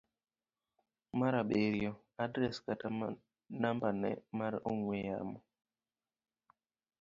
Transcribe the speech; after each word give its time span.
mar 1.19 1.33
abiriyo. 1.41 1.91
Adres 2.23 2.55
kata 2.65 2.87
nambane 3.61 4.09
mar 4.37 4.53
ong'we 4.69 4.95
yamo 5.07 5.39